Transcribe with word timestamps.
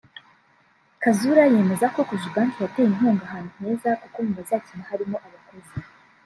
Kazura 1.01 1.43
yemeza 1.53 1.85
ko 1.93 1.99
Cogebanque 2.09 2.59
yateye 2.65 2.87
inkunga 2.91 3.23
ahantu 3.29 3.51
heza 3.63 3.89
kuko 4.01 4.17
mu 4.25 4.31
bazakina 4.37 4.83
harimo 4.89 5.17
abakozi 5.27 5.75